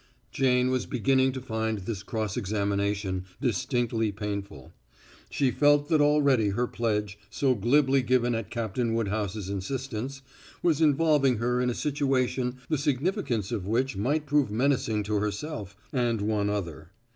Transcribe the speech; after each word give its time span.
Jane 0.31 0.71
was 0.71 0.87
beginning 0.87 1.31
to 1.33 1.39
find 1.41 1.77
this 1.77 2.01
cross 2.01 2.35
examination 2.35 3.25
distinctly 3.39 4.11
painful. 4.11 4.73
She 5.29 5.51
felt 5.51 5.89
that 5.89 6.01
already 6.01 6.49
her 6.49 6.65
pledge, 6.65 7.19
so 7.29 7.53
glibly 7.53 8.01
given 8.01 8.33
at 8.33 8.49
Captain 8.49 8.95
Woodhouse's 8.95 9.47
insistence, 9.47 10.23
was 10.63 10.81
involving 10.81 11.37
her 11.37 11.61
in 11.61 11.69
a 11.69 11.75
situation 11.75 12.57
the 12.67 12.79
significance 12.79 13.51
of 13.51 13.67
which 13.67 13.95
might 13.95 14.25
prove 14.25 14.49
menacing 14.49 15.03
to 15.03 15.17
herself 15.19 15.77
and 15.93 16.19
one 16.19 16.49
other. 16.49 16.89